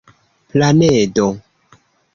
planedo 0.55 1.27